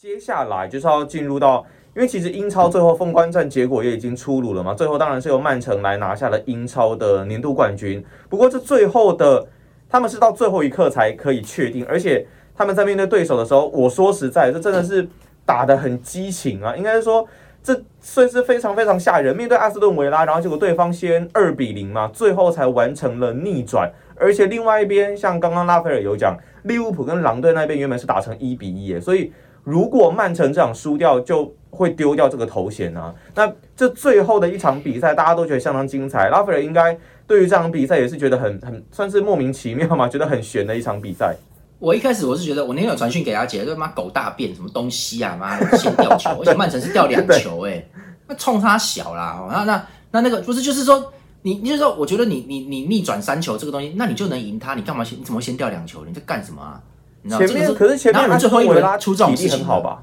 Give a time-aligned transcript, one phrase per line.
[0.00, 1.62] 接下来就是要进入到，
[1.94, 8.02] 因为其实英超最后封关战结果也已经出炉了嘛，最后当然是由曼城来拿下了英超的年度冠军。
[8.30, 9.46] 不过这最后的
[9.90, 12.26] 他们是到最后一刻才可以确定，而且
[12.56, 15.06] 他们在面对对手的时候，我说实在，这真的是
[15.44, 16.74] 打得很激情啊！
[16.74, 17.28] 应该是说
[17.62, 19.36] 这算是非常非常吓人。
[19.36, 23.92] 面对阿斯顿维拉，然后结果对方先二比零嘛，最后才完成了逆转。
[24.16, 29.30] 而且另外一边，像刚刚拉斐尔有讲，利物浦跟狼队那边原本是打成一比一，所以。
[29.64, 33.14] 如果曼城这场输掉，就会丢掉这个头衔啊。
[33.34, 36.28] 那这最后的一场比赛，大家都觉得相当精彩。
[36.28, 41.36] 拉斐尔应该对于这场比赛也是觉得很很算是莫名其妙嘛，觉得很悬的一场比赛。
[41.78, 47.82] 我一开始我是觉得，我那天有传讯给阿杰，说妈狗大便什么东西啊，妈先掉球，而且曼城是掉两球， 哎，
[48.26, 49.46] 那冲他小啦。
[49.50, 51.10] 那那那那个不是就是说，
[51.42, 56.04] 你你就说，我觉得你你你逆转三球这个东西，那你就能赢他，你干嘛先你怎么先掉两球？
[56.04, 56.82] 你在干什么啊？
[57.28, 60.02] 前面可是前面最后一轮出这种事情很好吧？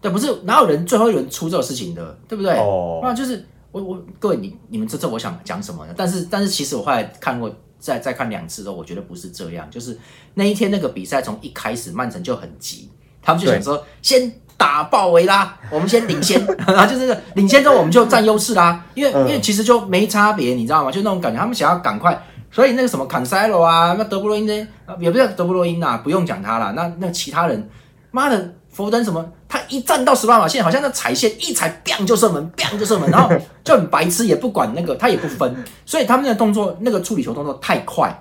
[0.00, 2.56] 对，不是哪有人最后一轮出这种事情的，对不对？
[2.58, 5.94] 哦，那就是我我各位你你们这这我想讲什么呢？
[5.96, 9.66] 但是但是其实我后来看过再再看两次之后，我觉得不是这样。
[9.70, 9.98] 就是
[10.34, 12.90] 那一天那个比赛从一开始曼城就很急，
[13.22, 18.84] 他们就想说先打爆维拉，我们先领先， 然后就是领先之后我们就占优势啦。
[18.94, 20.92] 因为因为其实就没差别，你知道吗？
[20.92, 22.22] 就那种感觉，他们想要赶快。
[22.54, 24.68] 所以那个什么坎塞罗啊，那德布罗因呢？
[25.00, 26.72] 也不是德布罗因呐，不用讲他了。
[26.74, 27.68] 那那其他人，
[28.12, 29.28] 妈的，佛登什么？
[29.48, 33.28] 他一站到十八码线，好像那踩线一踩，bang 就射门，bang 就射门， 然后
[33.64, 35.52] 就很白痴，也不管那个，他也不分。
[35.84, 38.16] 所以他们的动作，那个处理球动作太快。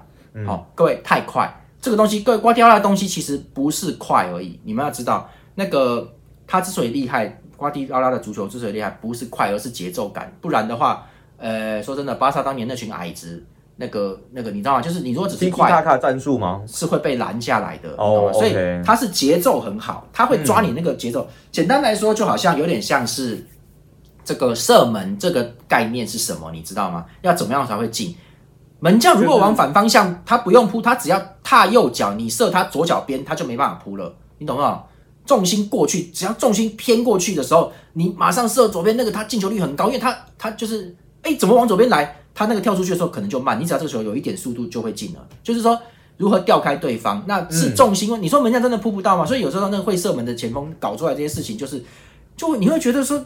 [0.47, 1.47] 好，各位太快，
[1.80, 4.59] 这个东西，各位瓜迪奥拉的东西其实不是快而已。
[4.64, 6.12] 你们要知道，那个
[6.47, 10.36] 他之所以厉害，瓜迪奥拉的足球之所以厉害，不是快，而是节奏感。
[10.42, 11.06] 不然的话，
[11.38, 13.45] 呃，说真的，巴萨当年那群矮子。
[13.84, 14.81] 那个那个你知道吗？
[14.81, 16.62] 就是你如果只是快卡战术吗？
[16.66, 18.31] 是会被拦下来的哦。
[18.34, 21.28] 所以它是节奏很好，他会抓你那个节奏。
[21.52, 23.45] 简单来说，就好像有点像是
[24.23, 26.50] 这个射门这个概念是什么？
[26.53, 27.06] 你知道吗？
[27.23, 28.16] 要怎么样才会进？
[28.80, 34.16] 门将如果往反方向，他不用扑，他只要踏右脚，你射他左脚边，他就没办法扑了。
[34.38, 34.81] 你懂不懂？
[35.25, 42.16] 重心过去，只要重心偏过去的时候，你马上射左边那个，他进球率很高，因为他他就是哎，怎么往左边来？
[42.35, 45.19] 他那个跳出去的时候可能就慢，你只要这个时候有一点速度就会进了。
[45.44, 45.79] 就是说
[46.17, 48.21] 如何调开对方，那是重心。
[48.21, 49.25] 你说门将真的扑不到吗？
[49.25, 51.83] 所以有时候那个会射门的前锋搞出来这些事情，就是
[52.38, 53.23] 就你会觉得说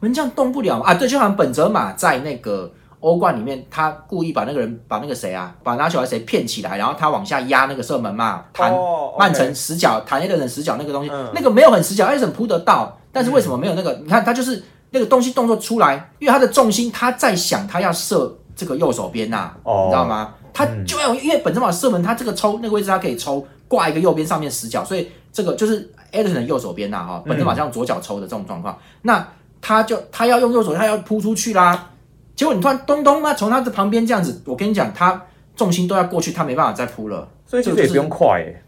[0.00, 0.94] 门将动不了啊。
[0.94, 2.70] 对，就好像本泽马在那个
[3.00, 8.72] 欧冠里面，他故意把那个人把那个谁啊，把拿球还是谁骗起来，然后他往下压那个射门嘛，弹
[9.18, 13.92] 曼城死角，弹一个人死角那个东西，那个没有很死角，艾森扑得到，但是为什么没有那个？
[14.02, 18.36] 你看他就是那个东西动作出来，因为他的重心他在想他要射。
[18.58, 20.34] 这个右手边呐，你知道吗？
[20.52, 27.22] 他就要因为本身嘛射门，他这个抽那个位置他可以抽挂一个右边上面死角，所以这个就是艾德森的右手边呐哈。
[27.24, 29.24] 本身马上左脚抽的这种状况，那
[29.60, 31.90] 他就他要用右手，他要扑出去啦。
[32.34, 35.22] 结果你突然咚咚嘛，从他的旁边这样子，我跟你讲，他
[35.54, 37.28] 重心都要过去，他没办法再扑了。
[37.46, 38.60] 所以这个也不用快诶。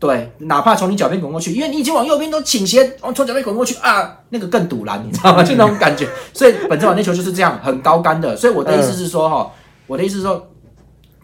[0.00, 5.42] 对，哪怕从你脚边滚过去，因为你已经往右边都倾斜，往从脚边滚过去啊，那个更堵拦，你知道吗？
[5.42, 6.08] 就那种感觉。
[6.32, 8.36] 所以本泽马那球就是这样，很高杆的。
[8.36, 9.50] 所以我的意思是说，哈，
[9.88, 10.46] 我的意思是说，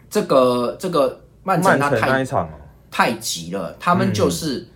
[0.09, 2.25] 这个这个曼城他太
[2.91, 4.67] 太急了，他们就是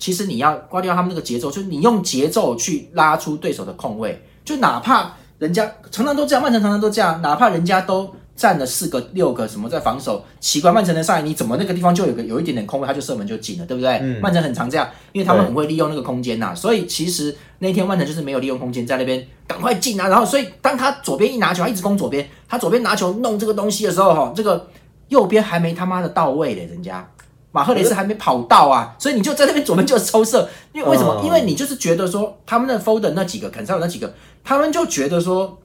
[0.00, 8.12] 其实你要刮掉他们那个节奏，就是你用节奏去拉出对手的空位，就哪怕人家常常都这样，曼城常常都这样，哪怕人家都。
[8.36, 10.24] 站了四个、六个，什么在防守？
[10.40, 13.98] 奇怪，曼城的上来，你怎么那个地方就有个有一点点空位，他就射门就进了，对不对？
[14.20, 16.52] 曼城很常这样，因为他们很会利用那个空间呐。
[16.52, 20.08] 所以其实那天曼城就是没有利用空间，在那边赶快进啊。
[20.08, 24.68] 然后，所以当他左边一拿球，他一直攻左边，他左边拿球弄这个东西的时候，哈，这个
[25.08, 27.08] 右边还没他妈的到位嘞，人家
[27.52, 31.22] 马赫雷斯还没跑到啊，所以你就在那边左边就抽射，因为为什么？
[31.24, 34.12] 因为你就是觉得说他们的 Foden 那几个，肯塞尔那几个，
[34.42, 35.60] 他们就觉得说。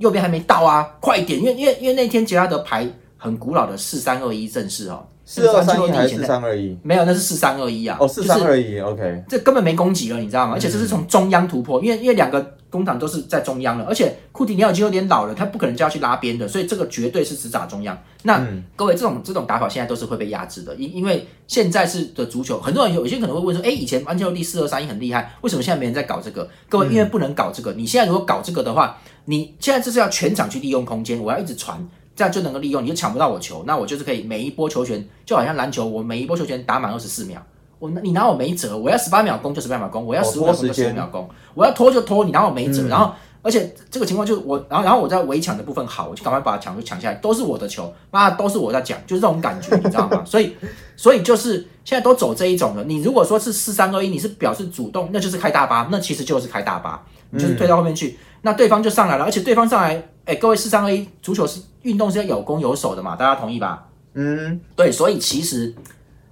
[0.00, 1.38] 右边还没到啊，快点！
[1.38, 6.76] 因为因为因为那天杰拉德牌很古老的四三二一正式哦，四二三一还是四三二一？
[6.82, 7.96] 没有，那是四三二一啊。
[8.00, 9.22] 哦，四三二一，OK。
[9.28, 10.54] 这根本没攻击了，你知道吗？
[10.54, 17.96] 而且这是从中央突破，因为因为两个工厂都是在中央了，而且库蒂尼奥已经有点老了，他不可能就要去拉边的，所以这个绝对是只打中央。
[18.24, 18.44] 那
[18.74, 26.48] 各位，这种这种打法现在都是会被压制的，因因为现在是的足球，很多人有有些可能会问说，哎，以前安切洛蒂四二三一很厉害，为什么现在没人在搞这个？
[26.68, 28.98] 各位，因为不能搞这个，你现在如果搞这个的话。
[29.26, 31.78] 你现在就是要全场去利用空间，我要一直传，
[32.14, 37.40] 这样就能够利用，你就抢不到我球，那我就是可以每一波球权就好像篮球，我每一波球权打满二十四秒，
[37.78, 43.12] 我你拿我没辙，我要十八秒攻就十八秒攻，我要十五秒攻就十五秒攻，我要拖就拖，你拿我没辙，然后
[43.42, 50.22] 而且这个情况就是我，然后然后我在围抢的部分好，我就赶快把抢就抢下来，都是我的球，妈都是我在讲，就是这种感觉，你知道吗？
[50.26, 50.54] 所以
[50.94, 52.84] 所以就是现在都走这一种了。
[52.84, 63.86] 你如果说是四三二一，你是表示主动，那就是开大巴，那其实就是开大巴，你就是推到后面去，那对方就上来了，而且对方上来，哎，各位四三二一，足球是运动是要有攻有守的嘛，大家同意吧？
[64.14, 65.74] 嗯，对，所以其实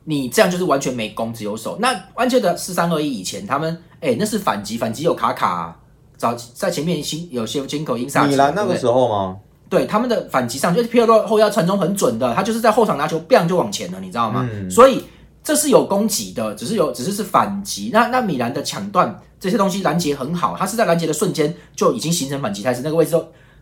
[0.05, 1.77] 你这样就是完全没攻只有守。
[1.81, 5.77] 那完全的四三二一以前他们，哎，那是反击，反击有卡卡。
[6.17, 9.37] 早在前面新有些金口英萨，米兰那个时候吗？
[9.69, 14.49] 对，他们的反击上就是皮尔洛后腰传中很准的，他就是在后场拿球，bang 就往前了，你知道吗？
[14.69, 15.05] 所以
[15.45, 17.91] 这是有攻击的，只是有只是是反击。
[17.93, 23.15] 那那米兰的抢断这些东西拦截很好，他是在拦截的瞬间就已经形成反击态势，那个位置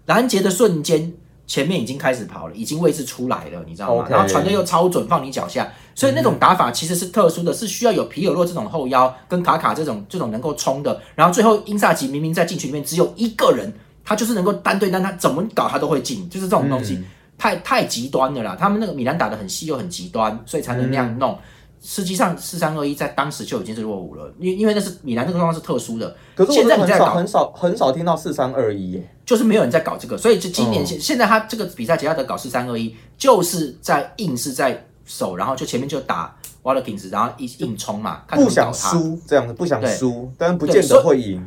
[0.06, 1.12] 拦截的瞬间。
[1.48, 4.04] 前面已经开始跑了，已经位置出来了，你知道吗？
[4.10, 11.00] 然后传的又超准，放你脚下，所以那种打法其实是特殊的，是需要有皮尔洛这种后腰跟卡卡这种这种能够冲的。
[11.14, 13.72] 然后最后英萨吉明明在禁区里面只有一个人，
[14.04, 17.00] 他就是能够单对单，他怎么搞他都会进，就是这种东西
[17.38, 18.56] 太太极端了啦。
[18.58, 21.38] 他们那个米兰打的很细又很极端，所以才能那样弄。
[21.80, 26.16] 实际上四三二一在当时就已经是落伍了，因因为那是米兰那个状况是特殊的。
[26.34, 41.44] 可是现在很少很少很少听到四三二一耶，就是没有人在搞这个，所以就今年现现在他这个比赛杰拉德搞四三二一，就是在硬是在守，然后就前面就打 Watkins，，然后一硬冲嘛，不想输这样子，不想输，但不见得会赢。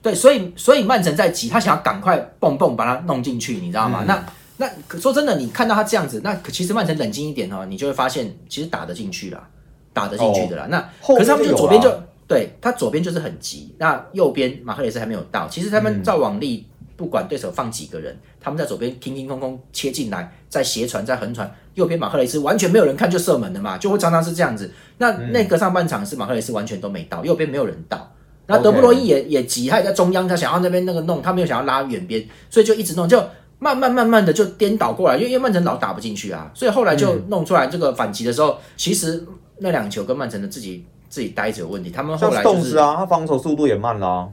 [0.00, 4.04] 对，所以所以曼城在急，他想要赶快蹦蹦把它弄进去，你知道吗？
[4.06, 4.24] 那
[4.58, 4.70] 那
[5.00, 9.48] 说真的，你看到他这样子，那其实曼城冷静一点哦，你就会发现其实打得进去了。
[9.94, 11.94] 打得进去的啦，那可是他们就左边就
[12.26, 15.46] 对他左边就是很急，那右边马克雷斯还没有到。
[15.48, 16.66] 其实他们照往例，
[17.02, 24.70] 不管对手放几个人，他们在左边停停空空切进来，再斜传再横传，右边马克雷斯完全没有人看就射门的嘛，就会常常是这样子。
[24.98, 28.12] 那那个上半场是马克雷斯完全都没到，右边没有人到，
[28.46, 33.20] 那德布罗伊也也急，他也在中央，他想要那边那个弄，他没有想要拉远边，所以就一直弄，就
[33.58, 39.26] 慢慢慢慢的就颠倒过来，因为因为曼城老打不进去啊，所以后来就弄出来这个反击的时候，其实。
[39.58, 44.28] 那两球跟曼城的自己自己呆着有问题，他们后来就是啊，他防守速度也慢啦。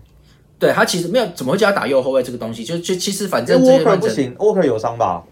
[0.59, 5.23] 对他其实没有怎么会叫他打右后卫这个东西，就就其实反正沃克不行，沃克有伤吧？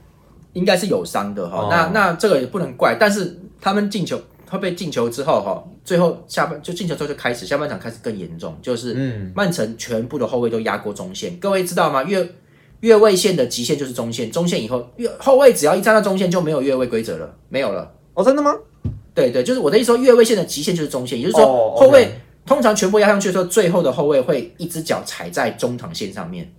[0.54, 1.68] 应该是有伤的哈。
[1.70, 4.20] 那那这个也不能怪，但是他们进球
[4.50, 11.36] 他被进球之后哈，最后下半就进球之后就开始下半场开始更严重，就是曼城全部的后卫都压过中线。
[11.38, 12.02] 各位知道吗？
[12.04, 12.28] 越
[12.80, 17.92] 越位线的极限就是中线，中线以后越后卫只要一站到中线就没有越位规则了，没有了。
[18.14, 18.56] 哦，真的吗？
[19.14, 22.10] 对对，就是我的意思说，越位线的极限就是中线，也就是说后卫
[22.48, 26.52] 通常全部压上去的时候，最后的后卫会一只脚踩在中场线上面，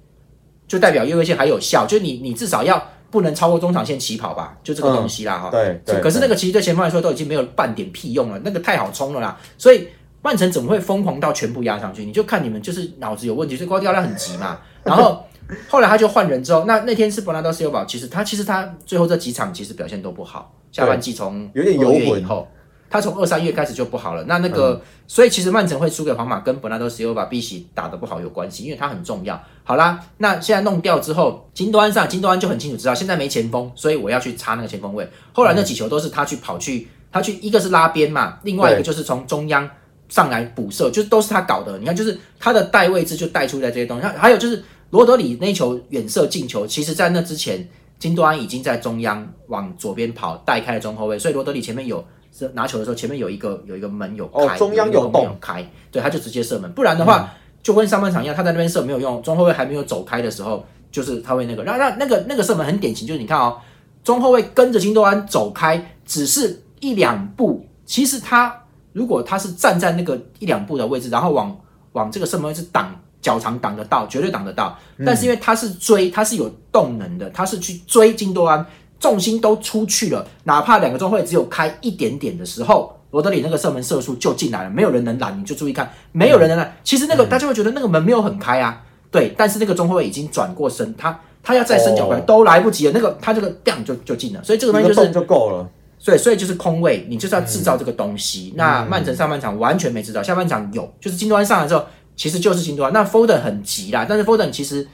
[0.68, 1.86] 就代表越位线还有效。
[1.86, 2.80] 就你你至少要
[3.10, 5.48] 不能超过中场线起跑吧，就这个东西啦哈。
[5.50, 6.00] 对对。
[6.00, 9.40] 可是那个其实对前锋来说都已经没有半点屁用了，那个太好冲了啦。
[9.56, 9.88] 所以
[10.20, 12.04] 曼城怎么会疯狂到全部压上去？
[12.04, 14.58] 你就看你们就是脑子有问题，所以瓜迪奥拉很急嘛。
[14.84, 15.24] 然后
[15.68, 20.54] 后来他就换人之后，那那天是伯纳多斯尤堡，其实他其实他最后这几场其实表现都不好。
[20.70, 22.46] 下半季从有点游魂以后，
[22.90, 24.24] 他从二三月开始就不好了。
[24.24, 29.40] 那那个，所以其实曼城会输给皇马，跟本纳多斯尤把碧玺打得不好有关系，因为他很重要。
[29.64, 35.08] 好啦，那现在弄掉之后，金多安上，金多安就很清楚知道现在没前锋，所以我要去插那个前锋位。
[35.32, 39.68] 后来那几球都是他去跑去，他去一个是拉边嘛，另外一个就是从中央
[40.08, 41.78] 上来补射，就是都是他搞的。
[41.78, 44.06] 你看，就是他的带位置就带出来这些东西。
[44.06, 47.68] 还有就是罗德里那球远射进球，其实在那之前。
[47.98, 52.06] 金多安已经在中央往左边跑，带开了中后卫，所以罗德里前面有
[52.54, 56.70] 拿球的时候，前面有一个有一个门有开，中央有洞有开，对，他就直接射门。
[56.72, 57.32] 不然的话，
[57.62, 63.58] 就跟上半场一样，他在那边射没有用，中后卫还没有走开的时候，就是他会那个，让让那个那个射门很典型，就是你看哦，
[64.04, 71.56] 中后卫跟着金多安走开，只是一两步，其实他如果他是站在那个一两步的位置，然后往
[71.92, 72.94] 往这个射门位置挡。
[73.20, 74.78] 脚长挡得到，绝对挡得到。
[75.04, 78.64] 但是因为他是追，他是有动能的，他是去追金多安，
[79.00, 86.76] 重心都出去了，哪怕两个中后卫只有开一点点的时候，罗德里那个射门射速就进来了，没有人能拦，你就注意看，没有人能拦。
[86.82, 95.68] 其实那个大家会觉得那个门没有很开啊，对，但是那个中后卫已经转过身，他他要再伸脚过来都来不及了，那个他这个掉就就进了，所以这个东西就是就够了。
[96.00, 98.52] 所以所以就是空位，你就是要制造这个东西。
[98.56, 101.84] 那曼城上半场完全没制造，下半场有，就是金多安上来之后。
[102.16, 104.84] 其实就是金多安，那 Foden 很急啦，但是 Foden 其实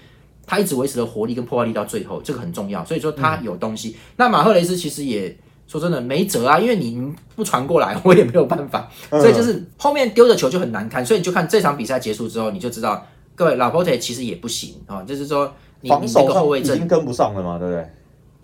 [0.47, 3.97] 他一直维持了活力跟破坏力到最后，这个很重要，所以说他有东西。
[4.17, 5.37] 那马赫雷斯其实也
[5.67, 17.91] 说真的没辙啊，因为你不传过来，我也没有办法，所以就是后面丢的球就很难看，所以你就看这场比赛结束之后，你就知道各位老 t e 其实也不行啊，就是说你你这个后卫阵已经跟不上了嘛，对不对？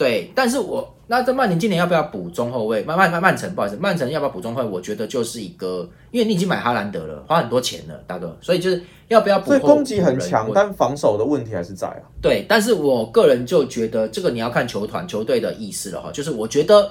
[0.01, 2.83] 对，但是我那这曼联今年要不要补中后卫？
[2.85, 4.67] 曼曼曼曼城，不好意思，曼城要不要补中后卫？
[4.67, 9.49] 我觉得就是一个，因为你已经买哈兰德了，花很多钱了，大哥，所以就是要不要补？
[9.49, 12.01] 所以攻击很强，但防守的问题还是在啊。
[12.23, 16.91] 对，但是我个人就觉得这个你要看球团球队的意思了哈，就是我觉得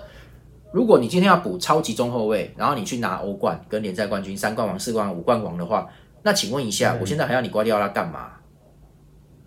[0.71, 5.89] 如果你今天要补超级中后卫，然后你去拿欧冠跟联赛冠军、三冠王、四冠王、五冠王的话，
[6.21, 8.33] 那请问一下，我现在还要你瓜迪奥拉干嘛？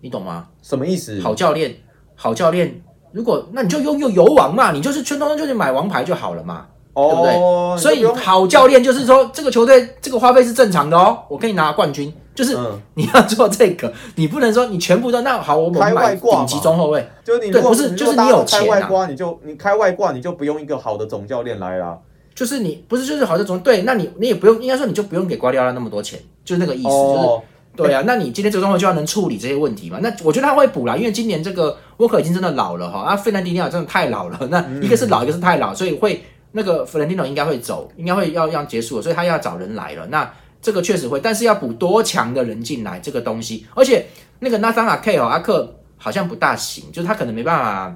[0.01, 0.49] 你懂吗？
[0.61, 1.17] 什么意思？
[1.21, 1.73] 好教练，
[2.13, 2.83] 好教练。
[3.13, 7.77] 如果那你就用用游王嘛，你就是全通通就是买王牌就好了嘛，对不对？
[7.77, 12.57] 所以好教练就是说这个球队这个花费是正常的哦，我可以拿冠军，就是
[12.95, 21.97] 你要做这个，你不能说你全部都那好，我们买顶级中后卫，就是你对，不是就是你有钱啊，你就你开外挂，你就不用一个好的总教练来啦，
[22.33, 27.53] 就是你不是就是好的总对，那你你也不用应该说你就不用给瓜迪奥拉那么多钱，就是那个意思，就是。
[27.75, 29.97] 对啊，那你今天这个中后就要能处理这些问题嘛？
[29.99, 34.39] 那我觉得他会补啦，因为今年这个沃克已经真的老了哈，啊，费兰迪尼奥真的太老了。
[34.49, 40.07] 那一个是老，一个是太老，所以会那个费兰迪诺应该会走，应该会要要结束了，所以他要找人来了。
[40.07, 40.29] 那
[40.61, 44.05] 这个确实会，但是要补多强的人进来这个东西，而且
[44.39, 47.95] 那个纳桑阿 K 哦，阿克好像不大行，就是他可能没办法。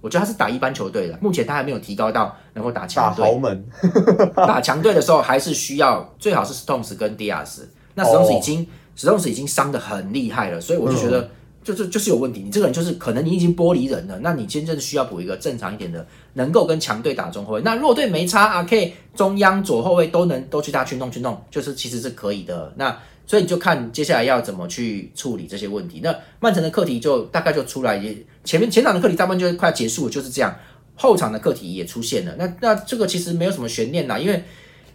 [0.00, 3.24] 我觉得他是打一般球队的，目前他还没有提高到能够打强队。
[3.24, 3.66] 打豪门，
[4.36, 7.62] 打强队的时候还是需要最好是 Stones 跟 Diaz。
[7.94, 8.66] 那 Stones 已经。
[9.00, 11.30] 史东斯已经伤的很厉害了，所以我就觉得
[11.68, 12.40] 就是就是有问题。
[12.40, 17.62] 你这个人就是可能你已经剥离人了，那你真正需要补一个正常一点的，能够跟强队打中后卫。
[17.62, 22.72] 那弱队没差啊，可以中央左后卫都能都去打去弄去弄，就是其实是可以的。
[22.76, 26.00] 那所以你就看接下来要怎么去处理这些问题。
[26.02, 30.56] 那曼城的课题就大概就出来，也前面前场的课题大部分就快结束，就是这样。
[30.96, 34.42] 后场的课题也出现了，那那这个其实没有什么悬念啦，因为。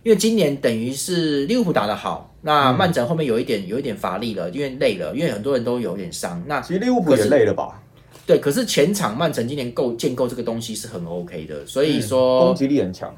[0.03, 6.43] 因为今年等于是利物浦打得好，那曼城后面有一点有一点乏力了，因为累了，因为很多人都有点伤。
[6.45, 7.81] 那其实利物浦也累了吧？
[8.25, 13.13] 对，可是前场曼城今年构建构这个东西是很 OK 的，所以说攻击力很强。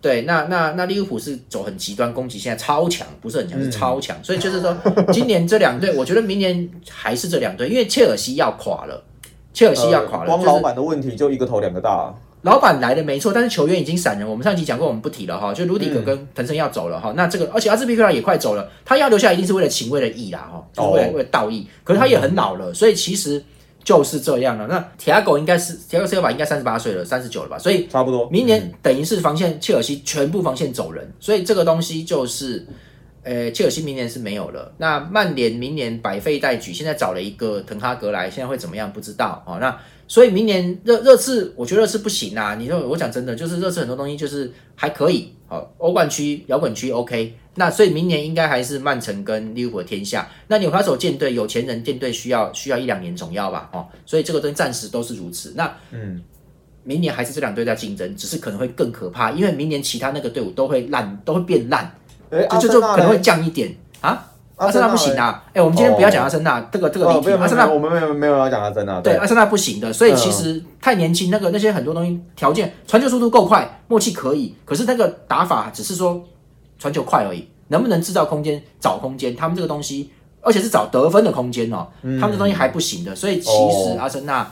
[0.00, 4.16] 对，那那那利物浦是走很极端攻击，现在超强，不是很强，是超强。
[4.24, 4.76] 所以就是说，
[5.12, 9.04] 今年这两队，我觉得明年还是这两队，因为切尔西要垮了，
[9.52, 12.14] 切尔西要垮了，光老板的问题就一个头两个大。
[12.42, 14.26] 老板来的没错，但是球员已经散人。
[14.26, 15.52] 我们上集讲过，我们不提了哈。
[15.52, 17.12] 就卢迪格跟滕森要走了哈。
[17.14, 21.66] 那这个，而且阿兹皮克拉也快走了，他要留下一定是为了情，为了义啦哈，就是为了为了道义。
[21.84, 23.44] 可是他也很老了，所以其实
[23.84, 24.66] 就是这样了。
[24.68, 27.58] 那铁阿狗应该是铁阿狗塞尔巴应该三十八岁了，三十九了吧？
[27.58, 28.26] 所以差不多。
[28.30, 32.66] 明年等于是防线切尔西全部防线走人，所以这个东西就是，
[33.22, 34.72] 呃，切尔西明年是没有了。
[34.78, 38.92] 那曼联明年百废待举，现在找了一个滕哈格来，现在会怎么样？
[38.92, 39.58] 不知道哦。
[39.60, 39.76] 那。
[40.08, 42.56] 所以明年热热刺，我觉得热刺不行啊！
[42.56, 47.32] 你说我讲真的，就是热刺很多东西就是还可以，哦欧冠区、摇滚区 OK。
[47.54, 50.28] 那所以明年应该还是曼城跟利物浦天下。
[50.48, 53.70] 那纽卡手舰队有钱人舰队需要需要一两年总要吧？
[53.72, 55.52] 哦，所以这个东西暂时都是如此。
[55.54, 56.20] 那嗯，
[56.82, 61.88] 明年还是这两队在竞争，只是可能会更可怕，因为明年其他那个队伍都会烂，都会变烂，
[62.60, 64.26] 就就可能会降一点啊。
[64.56, 65.42] 阿森纳不行啊！
[65.54, 67.06] 哎，我们今天不要讲阿森纳，这个这个。
[67.06, 69.00] 阿森纳我们没有没有要讲阿森纳。
[69.00, 76.22] 对，阿森纳不行的，所以其实太年轻，那个那些很多东西条件，传球速度够快，默契可以，可是那个打法只是说
[76.78, 79.34] 传球快而已，能不能制造空间、找空间？
[79.34, 80.10] 他们这个东西，
[80.42, 81.88] 而且是找得分的空间哦，
[82.20, 83.16] 他们这东西还不行的。
[83.16, 84.46] 所以其实阿森纳，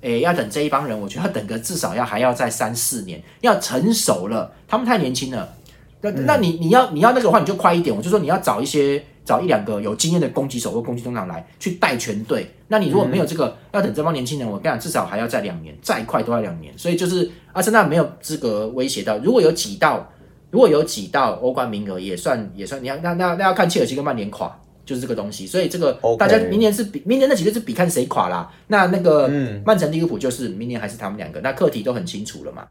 [0.00, 5.46] 哎，要等这一帮人，我觉得要等个至少要还要再三四年，要成熟了，他们太年轻了。
[6.02, 9.02] 那那你你要你要那个话，你就快一点，我就说你要找一些。
[9.22, 12.50] 找一两个有经验的攻击手或攻击中场来去带全队。
[12.66, 16.76] 那你如果没有这个，要等这帮年轻人，我跟你讲，至少还要再两年，再快都要两年。
[16.76, 19.18] 所以就是阿森纳没有资格威胁到。
[19.18, 20.10] 如果有几道，
[20.50, 22.82] 如果有几道欧冠名额，也算也算。
[22.82, 24.52] 你要那那那要看切尔西跟曼联垮，
[24.84, 25.46] 就是这个东西。
[25.46, 28.50] 所以这个大家明年是比明年那几队是比看谁垮啦。
[28.66, 29.30] 那那个
[29.64, 32.66] 曼城利物浦就是明年还是他们两个，那课题都很清楚了嘛。